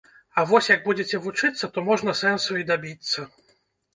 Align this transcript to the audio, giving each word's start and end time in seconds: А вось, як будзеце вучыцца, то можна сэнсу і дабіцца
А 0.37 0.43
вось, 0.51 0.69
як 0.71 0.79
будзеце 0.87 1.19
вучыцца, 1.25 1.69
то 1.75 1.83
можна 1.89 2.15
сэнсу 2.21 2.51
і 2.61 2.65
дабіцца 2.73 3.27